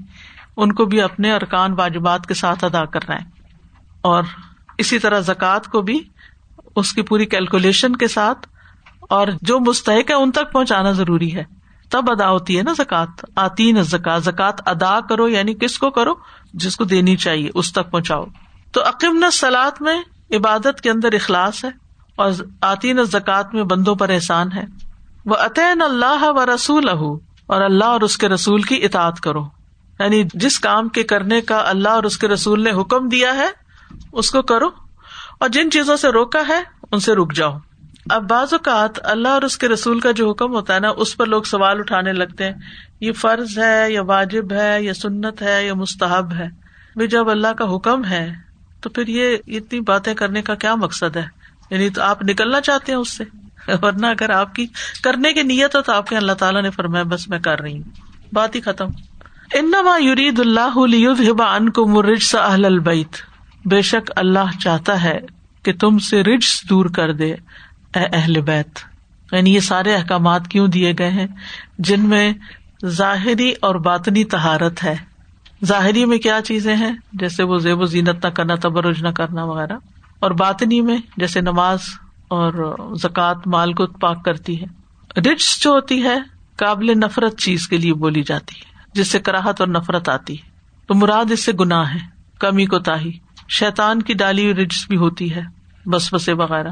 [0.58, 3.32] ان کو بھی اپنے ارکان واجبات کے ساتھ ادا کر رہے ہیں۔
[4.02, 4.24] اور
[4.78, 6.00] اسی طرح زکوٰۃ کو بھی
[6.76, 8.48] اس کی پوری کیلکولیشن کے ساتھ
[9.02, 11.44] اور جو مستحق ہے ان تک پہنچانا ضروری ہے۔
[11.90, 15.90] تب ادا ہوتی ہے نا زکات آتی نا زکات زکات ادا کرو یعنی کس کو
[15.90, 16.14] کرو؟
[16.54, 18.26] جس کو دینی چاہیے، اس تک پہنچاؤ۔
[18.72, 21.70] تو عقیم سلاد میں عبادت کے اندر اخلاص ہے
[22.16, 24.64] اور آتی زکات میں بندوں پر احسان ہے۔
[25.26, 26.90] وہ عطین اللہ و رسول
[27.48, 29.46] اور اللہ اور اس کے رسول کی اطاعت کرو۔
[30.00, 33.48] یعنی جس کام کے کرنے کا اللہ اور اس کے رسول نے حکم دیا ہے،
[34.12, 34.70] اس کو کرو۔
[35.40, 37.58] اور جن چیزوں سے روکا ہے، ان سے رک جاؤ۔
[38.10, 41.18] اب بعض اوقات اللہ اور اس کے رسول کا جو حکم ہوتا ہے نا، اس
[41.18, 42.54] پر لوگ سوال اٹھانے لگتے ہیں،
[43.02, 46.48] یہ فرض ہے، یا واجب ہے، یا سنت ہے، یا مستحب ہے۔
[46.94, 48.32] بھائی جب اللہ کا حکم ہے،
[48.82, 51.26] تو پھر یہ اتنی باتیں کرنے کا کیا مقصد ہے؟
[51.70, 53.24] یعنی تو آپ نکلنا چاہتے ہیں اس سے۔
[53.82, 54.66] ورنہ اگر آپ کی
[55.04, 57.74] کرنے کی نیت ہو تو آپ کے اللہ تعالیٰ نے فرمایا، بس میں کر رہی
[57.74, 57.90] ہوں۔
[58.34, 58.88] بات ہی ختم۔
[59.54, 63.16] انما یرید اللہ ان کو مرج اہل البیت۔
[63.66, 65.20] بے شک اللہ چاہتا ہے
[65.64, 67.34] کہ تم سے رجس دور کر دے،
[67.96, 68.80] اے اہل بیت۔
[69.32, 71.28] یعنی یہ سارے احکامات کیوں دیے گئے ہیں؟
[71.80, 72.34] جن میں
[72.86, 74.96] ظاہری اور باطنی تہارت ہے۔
[75.66, 79.44] ظاہری میں کیا چیزیں ہیں؟ جیسے وہ زیب و زینت نہ کرنا، تبرج نہ کرنا
[79.44, 79.78] وغیرہ۔
[80.20, 81.80] اور باطنی میں جیسے نماز
[82.28, 84.66] اور زکوٰۃ مال کو پاک کرتی ہے۔
[85.22, 86.18] رچ جو ہوتی ہے،
[86.56, 90.50] قابل نفرت چیز کے لیے بولی جاتی ہے۔ جس سے کراہت اور نفرت آتی ہے۔
[90.88, 92.00] تو مراد اس سے گناہ ہے،
[92.40, 93.12] کمی کو تاہی۔
[93.50, 95.42] شیتان کی ڈالی ہوئی رجس بھی ہوتی ہے
[95.86, 96.70] بس بسے وغیرہ۔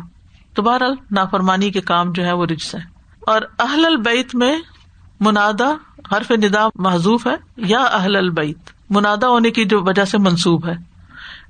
[0.54, 2.80] تو بہرحال نافرمانی کے کام جو ہے وہ رجس ہے۔
[3.20, 4.60] اور اہل البعت میں
[5.20, 5.74] منادا
[6.12, 10.74] حرف ندا محضوف ہے، یا اہل البعت منادا ہونے کی جو وجہ سے منسوب ہے،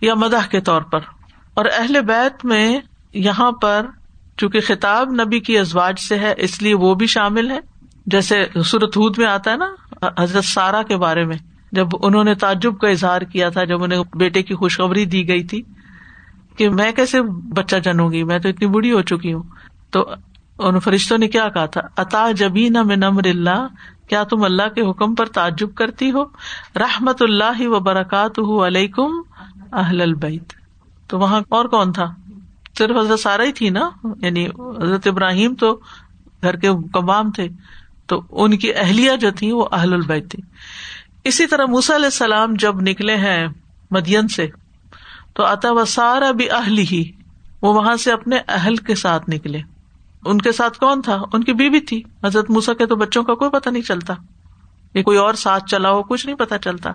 [0.02, 1.00] یا مدح کے طور پر۔
[1.54, 2.80] اور اہل بیت میں
[3.14, 3.86] یہاں پر
[4.38, 7.60] چونکہ خطاب نبی کی ازواج سے ہے، اس لیے وہ بھی شامل ہے۔
[8.06, 9.66] جیسے سورت ہود میں آتا ہے نا
[10.20, 11.38] حضرت سارا کے بارے میں،
[11.72, 15.44] جب انہوں نے تعجب کا اظہار کیا تھا، جب انہیں بیٹے کی خوشخبری دی گئی
[15.44, 15.62] تھی
[16.56, 17.22] کہ میں کیسے
[17.54, 19.44] بچہ جنوں گی، میں تو اتنی بڑی ہو چکی ہوں۔
[19.92, 20.10] تو
[20.60, 23.68] ان فرشتوں نے کیا کہا تھا؟ اتا جبی نہ میں نمر اللہ،
[24.10, 26.24] کیا تم اللہ کے حکم پر تعجب کرتی ہو؟
[26.76, 29.12] رحمت اللہ و برکات علیکم
[29.72, 30.54] اہل البیت۔
[31.08, 32.14] تو وہاں اور کون تھا؟
[32.78, 33.90] صرف حضرت سارا ہی تھی نا؟
[34.22, 34.48] یعنی
[34.84, 35.80] حضرت ابراہیم تو
[36.42, 37.48] گھر کے کمام تھے۔
[38.12, 40.44] تو ان کی اہلیہ جو تھی وہ اہل البیت تھی
[41.24, 43.48] اسی طرح موسا علیہ السلام جب نکلے ہیں
[43.92, 44.48] مدین سے،
[45.34, 47.12] تو اتا و سارا بھی اہل ہی
[47.62, 49.60] وہ وہاں سے اپنے اہل کے ساتھ نکلے۔
[50.26, 53.34] ان کے ساتھ کون تھا؟ ان کی بیوی تھی۔ حضرت موسا کے تو بچوں کا
[53.34, 54.14] کوئی پتا نہیں چلتا۔
[54.94, 56.92] یہ کوئی اور ساتھ چلا ہو کچھ نہیں پتا چلتا۔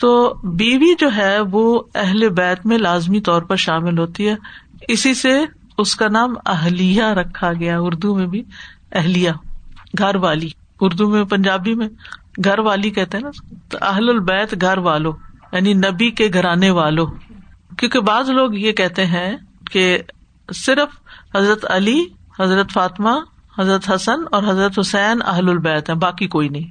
[0.00, 4.34] تو بیوی جو ہے وہ اہل بیت میں لازمی طور پر شامل ہوتی ہے۔
[4.88, 5.40] اسی سے
[5.78, 8.42] اس کا نام اہلیہ رکھا گیا، اردو میں بھی
[8.92, 9.30] اہلیہ،
[9.98, 11.88] گھر والی۔ اردو میں، پنجابی میں،
[12.44, 15.12] گھر والی کہتے ہیں نا، تو اہل البیت گھر والو
[15.52, 17.06] یعنی نبی کے گھرانے والو۔
[17.78, 19.36] کیونکہ بعض لوگ یہ کہتے ہیں
[19.70, 19.98] کہ
[20.54, 20.88] صرف
[21.36, 22.04] حضرت علی،
[22.40, 23.10] حضرت فاطمہ،
[23.58, 26.70] حضرت حسن اور حضرت حسین اہل البیت ہیں، باقی کوئی نہیں۔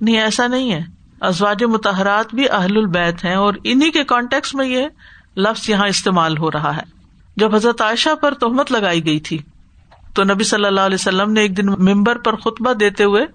[0.00, 0.80] نہیں، ایسا نہیں ہے۔
[1.20, 4.88] ازواج متحرات بھی اہل البیت ہیں اور انہیں کے کانٹیکس میں یہ
[5.36, 6.82] لفظ یہاں استعمال ہو رہا ہے۔
[7.36, 9.38] جب حضرت عائشہ پر تہمت لگائی گئی تھی
[10.14, 13.26] تو نبی صلی اللہ علیہ وسلم نے ایک دن ممبر پر خطبہ دیتے ہوئے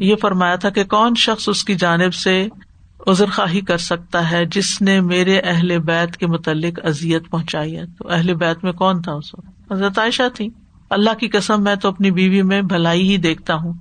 [0.00, 2.48] یہ فرمایا تھا کہ کون شخص اس کی جانب سے
[3.06, 7.86] ازر خواہی کر سکتا ہے جس نے میرے اہل بیت کے متعلق ازیت پہنچائی ہے؟
[7.98, 10.48] تو اہل بیت میں کون تھا اس وقت؟ حضرت عائشہ تھی
[10.90, 13.72] اللہ کی قسم، میں تو اپنی بیوی میں بھلائی ہی دیکھتا ہوں۔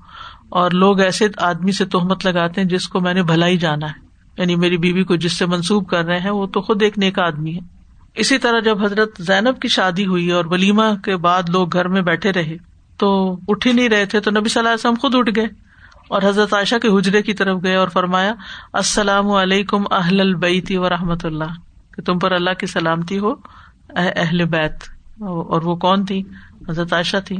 [0.49, 4.07] اور لوگ ایسے آدمی سے تہمت لگاتے ہیں جس کو میں نے بھلائی جانا ہے۔
[4.37, 7.19] یعنی میری بیوی کو جس سے منسوب کر رہے ہیں، وہ تو خود ایک نیک
[7.19, 7.82] آدمی ہے۔
[8.15, 12.01] اسی طرح جب حضرت زینب کی شادی ہوئی اور ولیما کے بعد لوگ گھر میں
[12.01, 12.57] بیٹھے رہے
[12.97, 15.47] تو اٹھ ہی نہیں رہے تھے تو نبی صلی اللہ علیہ وسلم خود اٹھ گئے
[16.07, 18.33] اور حضرت عائشہ کے حجرے کی طرف گئے اور فرمایا،
[18.73, 21.53] السلام علیکم اہل البیتی و رحمۃ اللہ،
[21.95, 23.33] کہ تم پر اللہ کی سلامتی ہو
[23.95, 24.83] اہل بیت۔
[25.21, 26.21] اور وہ کون تھی؟
[26.69, 27.37] حضرت عائشہ تھی۔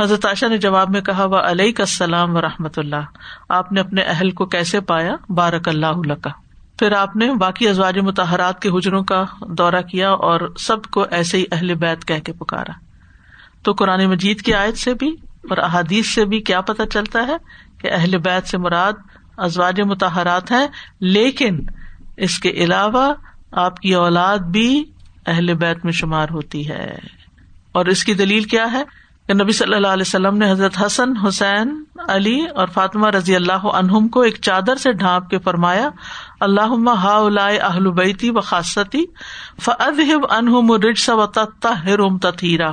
[0.00, 3.04] حضرت عائشہ نے جواب میں کہا وہ علیہ السلام و رحمۃ اللہ،
[3.48, 6.30] آپ نے اپنے اہل کو کیسے پایا؟ بارک اللہ کا
[6.78, 11.38] پھر آپ نے باقی ازواج متحرات کے حجروں کا دورہ کیا اور سب کو ایسے
[11.38, 12.72] ہی اہل بیت کہہ کے پکارا۔
[13.62, 17.36] تو قرآن مجید کی آیت سے بھی اور احادیث سے بھی کیا پتا چلتا ہے
[17.78, 18.92] کہ اہل بیت سے مراد
[19.36, 20.66] ازواج متحرات ہیں،
[21.00, 21.60] لیکن
[22.16, 23.14] اس کے علاوہ
[23.52, 24.84] آپ کی اولاد بھی
[25.26, 26.98] اہل بیت میں شمار ہوتی ہے۔
[27.72, 28.84] اور اس کی دلیل کیا ہے؟
[29.26, 33.66] کہ نبی صلی اللہ علیہ وسلم نے حضرت حسن، حسین، علی اور فاطمہ رضی اللہ
[33.66, 35.88] عنہم کو ایک چادر سے ڈھانپ کے فرمایا
[36.44, 37.16] اللہ ہا
[37.66, 39.04] اہل بیتی و خاصتی
[39.62, 42.70] فب انہم رج و تہرم تتھیرا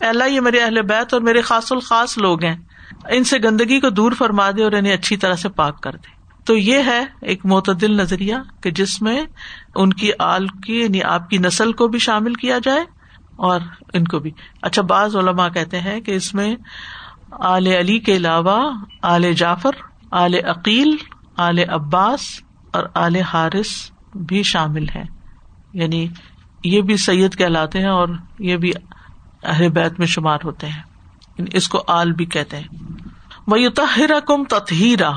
[0.00, 2.56] اللہ، یہ میرے اہل بیت اور میرے خاص الخاص لوگ ہیں۔
[3.10, 6.20] ان سے گندگی کو دور فرما دے اور انہیں اچھی طرح سے پاک کر دے۔
[6.44, 9.24] تو یہ ہے ایک معتدل نظریہ کہ جس میں
[9.74, 12.84] ان کی آل کی یعنی آپ کی نسل کو بھی شامل کیا جائے
[13.36, 13.60] اور
[13.92, 14.30] ان کو بھی۔
[14.62, 16.56] اچھا بعض علماء کہتے ہیں کہ اس میں
[17.30, 19.70] آل علی کے علاوہ آل جعفر،
[20.10, 20.96] آل عقیل،
[21.36, 22.20] آل عباس
[22.72, 25.02] اور آل حارث بھی شامل ہے
[25.72, 26.08] یعنی
[26.64, 28.72] یہ بھی سید کہلاتے ہیں اور یہ بھی
[29.42, 30.82] اہل بیت میں شمار ہوتے ہیں۔
[31.52, 32.68] اس کو آل بھی کہتے ہیں۔
[33.46, 33.56] وہ
[34.26, 35.10] کم تتہیرا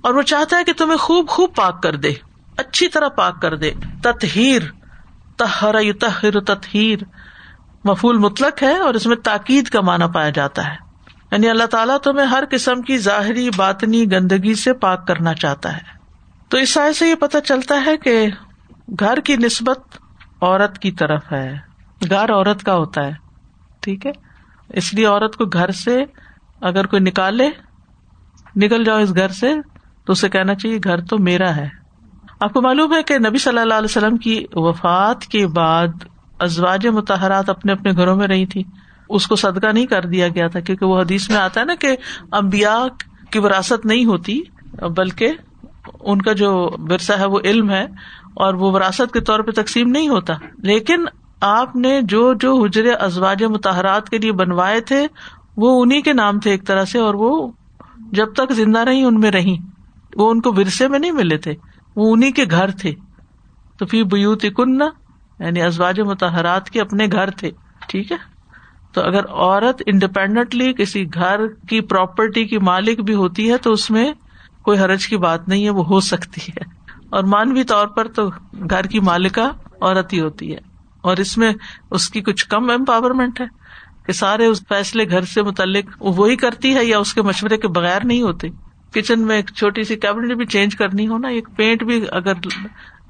[0.00, 2.14] اور وہ چاہتا ہے کہ تمہیں خوب خوب پاک کر دے۔
[2.56, 3.70] اچھی طرح پاک کر دے۔
[4.02, 4.62] تطہیر۔
[5.36, 6.98] تہرا یوتاحر تطہیر۔
[7.84, 10.76] مفول مطلق ہے اور اس میں تاکید کا مانا پایا جاتا ہے۔
[11.32, 15.95] یعنی اللہ تعالیٰ تمہیں ہر قسم کی ظاہری، باطنی گندگی سے پاک کرنا چاہتا ہے۔
[16.48, 18.26] تو اس سائے سے یہ پتا چلتا ہے کہ
[19.00, 19.78] گھر کی نسبت
[20.40, 21.56] عورت کی طرف ہے۔
[22.10, 23.12] گھر عورت کا ہوتا ہے،
[23.80, 24.12] ٹھیک ہے؟
[24.68, 26.04] اس لیے عورت کو گھر سے
[26.60, 27.48] اگر کوئی نکالے،
[28.56, 29.52] نکل جاؤ اس گھر سے،
[30.04, 31.68] تو اسے کہنا چاہیے گھر تو میرا ہے۔
[32.40, 36.04] آپ کو معلوم ہے کہ نبی صلی اللہ علیہ وسلم کی وفات کے بعد
[36.38, 38.62] ازواج متحرات اپنے اپنے گھروں میں رہی تھی۔
[39.08, 41.74] اس کو صدقہ نہیں کر دیا گیا تھا، کیونکہ وہ حدیث میں آتا ہے نا
[41.74, 41.96] کہ
[42.32, 42.78] امبیا
[43.30, 44.40] کی وراثت نہیں ہوتی،
[44.96, 45.32] بلکہ
[46.00, 47.84] ان کا جو ورثہ ہے وہ علم ہے
[48.34, 51.04] اور وہ وراثت کے طور پہ تقسیم نہیں ہوتا۔ لیکن
[51.40, 55.06] آپ نے جو جو حجر ازواج متحرات کے لیے بنوائے تھے،
[55.56, 57.50] وہ انہیں کے نام تھے ایک طرح سے، اور وہ
[58.12, 59.56] جب تک زندہ رہی ان میں رہی
[60.16, 61.54] وہ ان کو ورثے میں نہیں ملے تھے،
[61.96, 62.94] وہ انہیں کے گھر تھے۔
[63.78, 64.80] تو پھر بیوت کن
[65.38, 67.50] یعنی ازواج متحرات کے اپنے گھر تھے،
[67.88, 68.16] ٹھیک ہے؟
[68.92, 73.90] تو اگر عورت انڈیپینڈنٹلی کسی گھر کی پراپرٹی کی مالک بھی ہوتی ہے، تو اس
[73.90, 74.12] میں
[74.66, 76.64] کوئی حرج کی بات نہیں ہے، وہ ہو سکتی ہے۔
[77.10, 78.30] اور مانوی طور پر تو
[78.70, 79.40] گھر کی مالکہ
[79.80, 80.58] عورت ہی ہوتی ہے۔
[81.00, 81.52] اور اس میں
[81.90, 83.46] اس کی کچھ کم امپاورمنٹ ہے
[84.06, 87.68] کہ سارے اس فیصلے گھر سے متعلق وہی کرتی ہے یا اس کے مشورے کے
[87.68, 88.48] بغیر نہیں ہوتے
[88.94, 92.32] کچن میں ایک چھوٹی سی کیبنٹ بھی چینج کرنی ہو نا، ایک پینٹ بھی اگر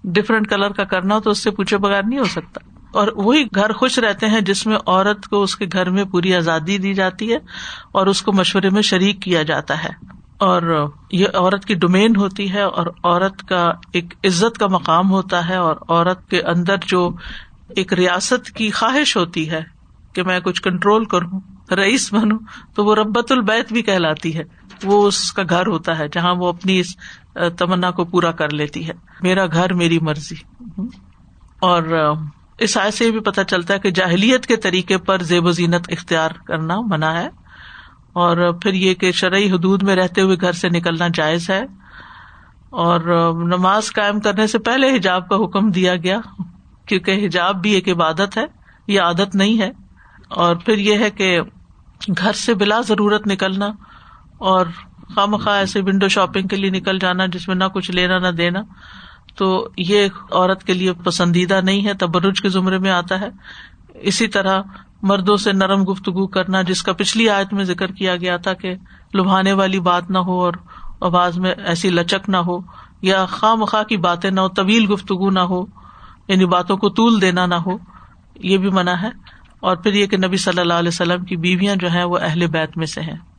[0.04, 2.60] ڈفرینٹ کلر کا کرنا ہو تو اس سے پوچھے بغیر نہیں ہو سکتا۔
[2.98, 6.34] اور وہی گھر خوش رہتے ہیں جس میں عورت کو اس کے گھر میں پوری
[6.34, 7.38] آزادی دی جاتی ہے
[7.92, 12.52] اور اس کو مشورے میں شریک کیا جاتا ہے۔ اور یہ عورت کی ڈومین ہوتی
[12.52, 17.10] ہے اور عورت کا ایک عزت کا مقام ہوتا ہے اور عورت کے اندر جو
[17.68, 19.62] ایک ریاست کی خواہش ہوتی ہے
[20.14, 21.40] کہ میں کچھ کنٹرول کروں،
[21.74, 22.38] رئیس بنوں،
[22.74, 24.42] تو وہ ربت البیت بھی کہلاتی ہے۔
[24.84, 26.96] وہ اس کا گھر ہوتا ہے جہاں وہ اپنی اس
[27.58, 30.34] تمنا کو پورا کر لیتی ہے۔ میرا گھر، میری مرضی۔
[31.60, 32.12] اور
[32.58, 35.86] اس آئے سے بھی پتہ چلتا ہے کہ جاہلیت کے طریقے پر زیب و زینت
[35.88, 37.28] اختیار کرنا منع ہے۔
[38.16, 41.64] اور پھر یہ کہ شرعی حدود میں رہتے ہوئے گھر سے نکلنا جائز ہے۔
[42.70, 43.00] اور
[43.34, 46.20] نماز قائم کرنے سے پہلے حجاب کا حکم دیا گیا،
[46.86, 48.44] کیونکہ حجاب بھی ایک عبادت ہے،
[48.88, 49.70] یہ عادت نہیں ہے۔
[50.28, 51.40] اور پھر یہ ہے کہ
[52.18, 53.66] گھر سے بلا ضرورت نکلنا
[54.38, 54.66] اور
[55.14, 58.28] خواہ مخواہ ایسے ونڈو شاپنگ کے لیے نکل جانا جس میں نہ کچھ لینا، نہ
[58.28, 58.60] دینا،
[59.36, 63.28] تو یہ عورت کے لیے پسندیدہ نہیں ہے، تبرج کے زمرے میں آتا ہے۔
[63.94, 64.62] اسی طرح
[65.02, 68.74] مردوں سے نرم گفتگو کرنا، جس کا پچھلی آیت میں ذکر کیا گیا تھا کہ
[69.14, 70.52] لبھانے والی بات نہ ہو اور
[71.00, 72.58] آواز میں ایسی لچک نہ ہو
[73.02, 75.64] یا خواہ مخواہ کی باتیں نہ ہو، طویل گفتگو نہ ہو
[76.28, 77.70] یعنی باتوں کو طول دینا نہ ہو،
[78.40, 79.10] یہ بھی منع ہے۔
[79.60, 82.46] اور پھر یہ کہ نبی صلی اللہ علیہ وسلم کی بیویاں جو ہیں وہ اہل
[82.46, 83.35] بیت میں سے ہیں۔